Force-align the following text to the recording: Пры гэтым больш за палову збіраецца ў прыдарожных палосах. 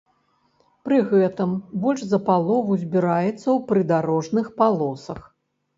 Пры 0.87 0.97
гэтым 1.11 1.53
больш 1.85 2.01
за 2.15 2.19
палову 2.31 2.81
збіраецца 2.85 3.37
ў 3.37 3.57
прыдарожных 3.71 4.55
палосах. 4.63 5.21